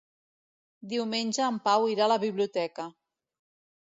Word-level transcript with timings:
Diumenge 0.93 1.43
en 1.49 1.59
Pau 1.67 1.85
irà 1.93 2.07
a 2.07 2.11
la 2.13 2.19
biblioteca. 2.27 2.89